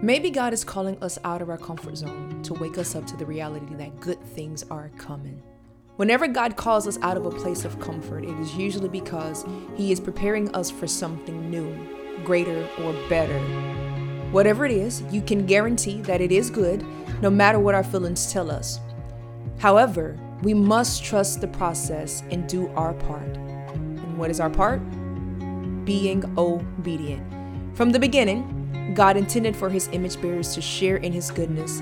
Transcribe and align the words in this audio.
Maybe 0.00 0.30
God 0.30 0.52
is 0.52 0.62
calling 0.62 0.96
us 1.02 1.18
out 1.24 1.42
of 1.42 1.50
our 1.50 1.58
comfort 1.58 1.96
zone 1.96 2.40
to 2.44 2.54
wake 2.54 2.78
us 2.78 2.94
up 2.94 3.04
to 3.08 3.16
the 3.16 3.26
reality 3.26 3.74
that 3.74 3.98
good 3.98 4.22
things 4.22 4.64
are 4.70 4.92
coming. 4.96 5.42
Whenever 5.96 6.28
God 6.28 6.56
calls 6.56 6.86
us 6.86 7.00
out 7.02 7.16
of 7.16 7.26
a 7.26 7.32
place 7.32 7.64
of 7.64 7.80
comfort, 7.80 8.22
it 8.22 8.38
is 8.38 8.54
usually 8.54 8.88
because 8.88 9.44
He 9.74 9.90
is 9.90 9.98
preparing 9.98 10.54
us 10.54 10.70
for 10.70 10.86
something 10.86 11.50
new, 11.50 11.76
greater, 12.24 12.68
or 12.84 12.92
better. 13.08 13.40
Whatever 14.30 14.64
it 14.64 14.70
is, 14.70 15.02
you 15.10 15.20
can 15.20 15.46
guarantee 15.46 16.00
that 16.02 16.20
it 16.20 16.30
is 16.30 16.48
good, 16.48 16.84
no 17.20 17.28
matter 17.28 17.58
what 17.58 17.74
our 17.74 17.82
feelings 17.82 18.32
tell 18.32 18.52
us. 18.52 18.78
However, 19.58 20.16
we 20.44 20.54
must 20.54 21.02
trust 21.02 21.40
the 21.40 21.48
process 21.48 22.22
and 22.30 22.48
do 22.48 22.68
our 22.76 22.94
part. 22.94 23.36
And 23.36 24.16
what 24.16 24.30
is 24.30 24.38
our 24.38 24.50
part? 24.50 24.78
Being 25.84 26.22
obedient. 26.38 27.76
From 27.76 27.90
the 27.90 27.98
beginning, 27.98 28.57
God 28.94 29.16
intended 29.16 29.54
for 29.56 29.68
His 29.70 29.88
image 29.92 30.20
bearers 30.20 30.54
to 30.54 30.60
share 30.60 30.96
in 30.96 31.12
His 31.12 31.30
goodness, 31.30 31.80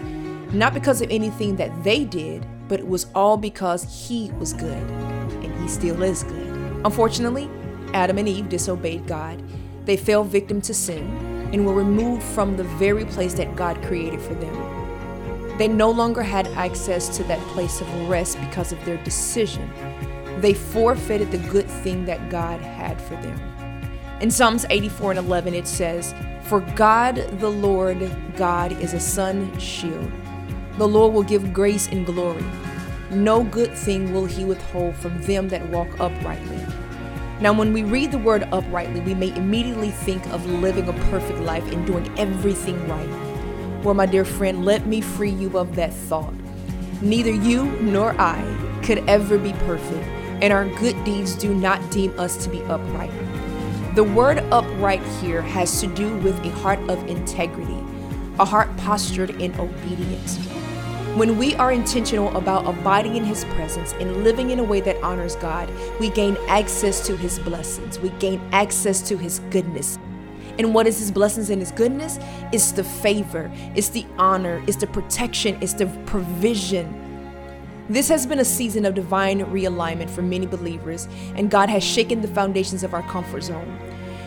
not 0.53 0.75
because 0.75 1.01
of 1.01 1.11
anything 1.11 1.57
that 1.57 1.85
they 1.85 2.05
did, 2.05 2.47
but 2.69 2.81
it 2.81 2.87
was 2.87 3.07
all 3.15 3.37
because 3.37 4.09
He 4.09 4.31
was 4.39 4.53
good, 4.53 4.91
and 5.43 5.63
He 5.63 5.69
still 5.69 6.03
is 6.03 6.23
good. 6.23 6.47
Unfortunately, 6.85 7.51
Adam 7.95 8.19
and 8.19 8.29
Eve 8.29 8.49
disobeyed 8.49 9.07
God. 9.07 9.43
They 9.85 9.97
fell 9.97 10.25
victim 10.25 10.61
to 10.63 10.75
sin 10.75 11.49
and 11.53 11.65
were 11.65 11.73
removed 11.73 12.23
from 12.23 12.57
the 12.57 12.65
very 12.65 13.05
place 13.05 13.35
that 13.35 13.57
God 13.57 13.81
created 13.83 14.21
for 14.21 14.35
them. 14.35 15.59
They 15.59 15.69
no 15.69 15.91
longer 15.91 16.23
had 16.23 16.49
access 16.49 17.17
to 17.17 17.25
that 17.25 17.41
place 17.49 17.81
of 17.81 18.09
rest 18.09 18.39
because 18.41 18.73
of 18.73 18.85
their 18.85 19.03
decision. 19.05 19.71
They 20.41 20.53
forfeited 20.53 21.31
the 21.31 21.39
good 21.39 21.67
thing 21.67 22.05
that 22.05 22.29
God 22.29 22.61
had 22.61 23.01
for 23.01 23.15
them. 23.15 23.41
In 24.21 24.31
Psalms 24.31 24.65
84 24.71 25.13
and 25.13 25.21
11, 25.21 25.55
it 25.55 25.67
says, 25.67 26.15
For 26.43 26.61
God 26.75 27.17
the 27.39 27.51
Lord 27.51 28.11
God 28.37 28.73
is 28.81 28.95
a 28.95 29.01
sun 29.01 29.59
shield 29.59 30.11
the 30.79 30.87
Lord 30.87 31.15
will 31.15 31.23
give 31.23 31.55
grace 31.55 31.89
and 31.89 32.05
glory. 32.05 32.45
No 33.11 33.45
good 33.45 33.73
thing 33.73 34.13
will 34.13 34.27
he 34.27 34.45
withhold 34.45 34.95
from 34.97 35.21
them 35.23 35.49
that 35.49 35.67
walk 35.71 35.89
uprightly. 35.99 36.61
Now, 37.41 37.53
when 37.53 37.73
we 37.73 37.83
read 37.83 38.13
the 38.13 38.19
word 38.19 38.47
uprightly, 38.53 39.01
we 39.01 39.15
may 39.15 39.35
immediately 39.37 39.91
think 39.91 40.27
of 40.29 40.45
living 40.47 40.89
a 40.89 40.93
perfect 41.11 41.39
life 41.41 41.65
and 41.73 41.87
doing 41.87 42.07
everything 42.19 42.77
right. 42.89 43.09
Well, 43.83 43.95
my 43.95 44.07
dear 44.07 44.25
friend, 44.25 44.65
let 44.65 44.87
me 44.87 45.01
free 45.01 45.31
you 45.31 45.57
of 45.59 45.77
that 45.77 45.93
thought. 45.93 46.35
Neither 47.01 47.33
you 47.33 47.65
nor 47.81 48.19
I 48.21 48.43
could 48.83 48.99
ever 49.09 49.39
be 49.39 49.53
perfect, 49.53 50.05
and 50.43 50.53
our 50.53 50.67
good 50.77 51.03
deeds 51.05 51.35
do 51.35 51.55
not 51.55 51.91
deem 51.91 52.19
us 52.19 52.43
to 52.45 52.51
be 52.51 52.63
upright. 52.65 53.13
The 53.97 54.05
word 54.05 54.41
upright 54.53 55.03
here 55.23 55.41
has 55.41 55.81
to 55.81 55.87
do 55.87 56.19
with 56.19 56.39
a 56.45 56.51
heart 56.51 56.79
of 56.91 57.03
integrity, 57.09 57.83
a 58.39 58.45
heart 58.45 58.69
postured 58.77 59.31
in 59.41 59.59
obedience. 59.59 60.37
When 61.17 61.39
we 61.39 61.55
are 61.55 61.73
intentional 61.73 62.37
about 62.37 62.67
abiding 62.67 63.17
in 63.17 63.25
His 63.25 63.47
presence 63.47 63.95
and 63.95 64.23
living 64.23 64.51
in 64.51 64.59
a 64.59 64.63
way 64.63 64.83
that 64.83 65.03
honors 65.03 65.35
God, 65.37 65.73
we 65.99 66.11
gain 66.11 66.37
access 66.47 67.07
to 67.07 67.17
His 67.17 67.39
blessings. 67.39 67.99
We 67.99 68.11
gain 68.19 68.39
access 68.53 69.01
to 69.09 69.17
His 69.17 69.39
goodness. 69.49 69.99
And 70.59 70.75
what 70.75 70.87
is 70.87 70.99
His 70.99 71.11
blessings 71.11 71.49
and 71.49 71.63
His 71.63 71.73
goodness? 71.73 72.19
It's 72.53 72.73
the 72.73 72.85
favor, 72.85 73.51
it's 73.75 73.89
the 73.89 74.05
honor, 74.19 74.63
it's 74.67 74.77
the 74.77 74.89
protection, 74.89 75.57
it's 75.63 75.73
the 75.73 75.87
provision. 76.05 77.06
This 77.89 78.09
has 78.09 78.27
been 78.27 78.41
a 78.41 78.45
season 78.45 78.85
of 78.85 78.95
divine 78.95 79.45
realignment 79.45 80.11
for 80.11 80.21
many 80.21 80.45
believers, 80.45 81.07
and 81.37 81.51
God 81.51 81.69
has 81.69 81.85
shaken 81.85 82.21
the 82.21 82.27
foundations 82.27 82.83
of 82.83 82.95
our 82.95 83.03
comfort 83.05 83.45
zone. 83.45 83.79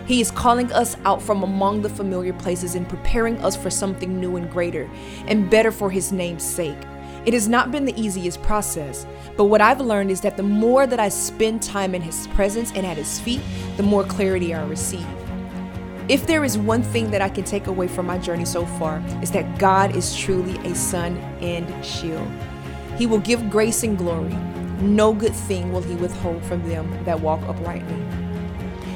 He 0.06 0.22
is 0.22 0.32
calling 0.32 0.72
us 0.72 0.96
out 1.04 1.22
from 1.22 1.44
among 1.44 1.82
the 1.82 1.90
familiar 1.90 2.32
places 2.32 2.76
and 2.76 2.88
preparing 2.88 3.38
us 3.40 3.58
for 3.58 3.70
something 3.70 4.18
new 4.18 4.38
and 4.38 4.50
greater 4.50 4.90
and 5.28 5.50
better 5.50 5.72
for 5.74 5.92
His 5.92 6.14
name's 6.14 6.44
sake. 6.44 6.78
It 7.26 7.34
has 7.34 7.50
not 7.50 7.70
been 7.70 7.84
the 7.84 8.00
easiest 8.02 8.42
process, 8.42 9.06
but 9.36 9.46
what 9.46 9.60
I've 9.60 9.82
learned 9.82 10.10
is 10.10 10.22
that 10.22 10.38
the 10.38 10.44
more 10.44 10.88
that 10.88 11.00
I 11.02 11.10
spend 11.10 11.62
time 11.62 11.94
in 11.94 12.02
His 12.02 12.28
presence 12.28 12.72
and 12.72 12.86
at 12.86 12.96
His 12.96 13.20
feet, 13.20 13.42
the 13.76 13.84
more 13.84 14.06
clarity 14.06 14.54
I 14.54 14.66
receive. 14.68 15.06
If 16.08 16.26
there 16.26 16.46
is 16.46 16.58
one 16.58 16.82
thing 16.82 17.12
that 17.12 17.22
I 17.22 17.28
can 17.28 17.44
take 17.44 17.68
away 17.68 17.90
from 17.90 18.06
my 18.06 18.20
journey 18.20 18.46
so 18.46 18.66
far, 18.66 19.04
is 19.22 19.32
that 19.32 19.60
God 19.60 19.98
is 19.98 20.16
truly 20.16 20.58
a 20.66 20.74
sun 20.74 21.18
and 21.42 21.86
shield. 21.86 22.26
He 22.98 23.06
will 23.06 23.20
give 23.20 23.50
grace 23.50 23.84
and 23.84 23.98
glory. 23.98 24.36
No 24.82 25.14
good 25.14 25.36
thing 25.36 25.72
will 25.72 25.82
He 25.82 25.96
withhold 25.96 26.44
from 26.44 26.68
them 26.68 27.04
that 27.06 27.20
walk 27.20 27.42
uprightly. 27.44 28.02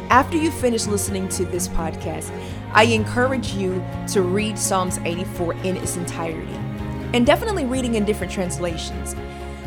After 0.09 0.38
you 0.38 0.52
finish 0.52 0.86
listening 0.86 1.28
to 1.30 1.46
this 1.46 1.68
podcast, 1.68 2.31
I 2.72 2.84
encourage 2.84 3.54
you 3.54 3.84
to 4.09 4.22
read 4.22 4.59
Psalms 4.59 5.00
84 5.00 5.54
in 5.64 5.78
its 5.78 5.98
entirety 5.98 6.59
and 7.14 7.26
definitely 7.26 7.66
reading 7.66 7.96
in 7.96 8.06
different 8.06 8.31
translations. 8.31 9.16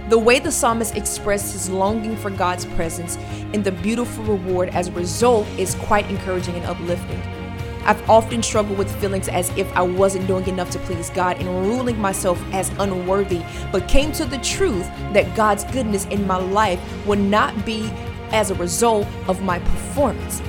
The 0.08 0.18
way 0.18 0.38
the 0.38 0.52
psalmist 0.52 0.96
expressed 0.96 1.52
his 1.52 1.68
longing 1.68 2.16
for 2.16 2.30
God's 2.30 2.64
presence 2.64 3.16
and 3.52 3.64
the 3.64 3.72
beautiful 3.72 4.24
reward 4.24 4.68
as 4.68 4.88
a 4.88 4.92
result 4.92 5.46
is 5.58 5.74
quite 5.74 6.08
encouraging 6.10 6.54
and 6.54 6.64
uplifting. 6.64 7.45
I've 7.86 8.10
often 8.10 8.42
struggled 8.42 8.78
with 8.78 8.94
feelings 9.00 9.28
as 9.28 9.48
if 9.56 9.72
I 9.76 9.82
wasn't 9.82 10.26
doing 10.26 10.48
enough 10.48 10.70
to 10.70 10.78
please 10.80 11.08
God 11.10 11.38
and 11.38 11.48
ruling 11.66 12.00
myself 12.00 12.42
as 12.52 12.68
unworthy, 12.80 13.42
but 13.70 13.86
came 13.86 14.10
to 14.12 14.24
the 14.24 14.38
truth 14.38 14.86
that 15.12 15.36
God's 15.36 15.62
goodness 15.64 16.04
in 16.06 16.26
my 16.26 16.36
life 16.36 16.80
would 17.06 17.20
not 17.20 17.64
be 17.64 17.88
as 18.32 18.50
a 18.50 18.54
result 18.56 19.06
of 19.28 19.40
my 19.42 19.60
performance. 19.60 20.42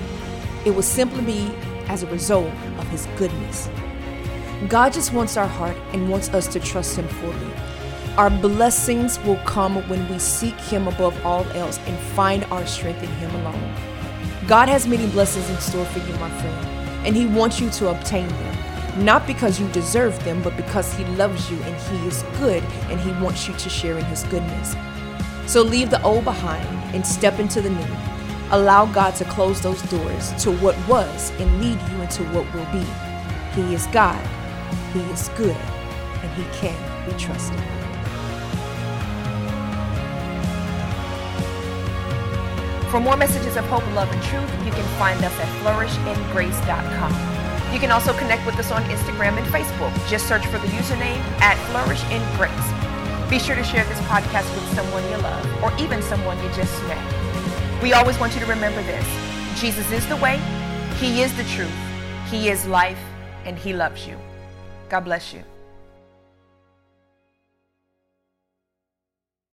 It 0.66 0.72
would 0.72 0.84
simply 0.84 1.24
be 1.24 1.52
as 1.88 2.02
a 2.02 2.08
result 2.08 2.52
of 2.80 2.88
His 2.90 3.08
goodness. 3.18 3.70
God 4.68 4.92
just 4.92 5.14
wants 5.14 5.38
our 5.38 5.48
heart 5.48 5.78
and 5.94 6.10
wants 6.10 6.30
us 6.30 6.48
to 6.48 6.60
trust 6.60 6.98
Him 6.98 7.08
fully. 7.08 7.54
Our 8.18 8.32
blessings 8.32 9.20
will 9.20 9.38
come 9.46 9.76
when 9.88 10.10
we 10.10 10.18
seek 10.18 10.56
Him 10.56 10.88
above 10.88 11.24
all 11.24 11.46
else 11.52 11.78
and 11.86 11.96
find 12.16 12.44
our 12.46 12.66
strength 12.66 13.04
in 13.04 13.10
Him 13.10 13.30
alone. 13.36 13.76
God 14.48 14.70
has 14.70 14.88
many 14.88 15.08
blessings 15.08 15.48
in 15.52 15.58
store 15.58 15.86
for 15.86 16.00
you, 16.00 16.14
my 16.16 16.30
friend, 16.42 16.77
and 17.06 17.16
He 17.16 17.26
wants 17.26 17.60
you 17.60 17.70
to 17.72 17.90
obtain 17.90 18.28
them. 18.28 19.06
Not 19.06 19.28
because 19.28 19.60
you 19.60 19.68
deserve 19.70 20.22
them, 20.24 20.42
but 20.42 20.58
because 20.58 20.94
He 20.94 21.06
loves 21.16 21.52
you 21.52 21.58
and 21.64 21.76
He 21.76 22.08
is 22.08 22.24
good 22.40 22.64
and 22.90 23.00
He 23.00 23.12
wants 23.24 23.48
you 23.48 23.54
to 23.56 23.70
share 23.70 23.98
in 23.98 24.06
His 24.06 24.24
goodness. 24.24 24.76
So 25.46 25.62
leave 25.62 25.90
the 25.90 26.02
old 26.04 26.24
behind 26.24 26.68
and 26.96 27.06
step 27.06 27.40
into 27.40 27.62
the 27.62 27.70
new. 27.70 27.96
Allow 28.52 28.86
God 28.86 29.16
to 29.16 29.26
close 29.26 29.62
those 29.62 29.82
doors 29.84 30.32
to 30.44 30.52
what 30.52 30.76
was 30.88 31.32
and 31.40 31.62
lead 31.62 31.80
you 31.92 32.02
into 32.02 32.24
what 32.34 32.52
will 32.54 32.66
be. 32.72 32.86
He 33.54 33.74
is 33.74 33.88
God, 33.88 34.26
He 34.94 35.00
is 35.12 35.30
good, 35.38 35.56
and 35.56 36.32
He 36.34 36.44
can 36.60 37.10
be 37.10 37.18
trusted. 37.18 37.87
For 42.92 43.00
more 43.02 43.18
messages 43.18 43.58
of 43.58 43.66
hope, 43.66 43.86
love, 43.94 44.10
and 44.12 44.24
truth, 44.24 44.50
you 44.66 44.72
can 44.72 44.86
find 44.98 45.22
us 45.24 45.34
at 45.40 45.48
flourishingrace.com. 45.62 47.12
You 47.74 47.80
can 47.80 47.92
also 47.92 48.14
connect 48.14 48.46
with 48.46 48.56
us 48.56 48.72
on 48.72 48.82
Instagram 48.84 49.38
and 49.38 49.46
Facebook. 49.48 49.92
Just 50.08 50.28
search 50.28 50.46
for 50.46 50.58
the 50.58 50.68
username 50.68 51.20
at 51.42 51.58
flourishingrace. 51.68 53.30
Be 53.30 53.40
sure 53.40 53.58
to 53.58 53.64
share 53.64 53.84
this 53.84 54.00
podcast 54.08 54.50
with 54.56 54.74
someone 54.74 55.04
you 55.12 55.18
love 55.18 55.64
or 55.64 55.74
even 55.78 56.02
someone 56.02 56.42
you 56.42 56.50
just 56.54 56.82
met. 56.84 57.04
We 57.84 57.92
always 57.92 58.18
want 58.20 58.34
you 58.34 58.40
to 58.40 58.46
remember 58.46 58.82
this 58.84 59.06
Jesus 59.60 59.92
is 59.92 60.08
the 60.08 60.16
way, 60.16 60.40
He 60.98 61.22
is 61.22 61.36
the 61.36 61.44
truth, 61.44 61.76
He 62.32 62.50
is 62.50 62.66
life, 62.68 63.00
and 63.44 63.58
He 63.58 63.74
loves 63.74 64.08
you. 64.08 64.18
God 64.88 65.02
bless 65.02 65.34
you. 65.34 65.44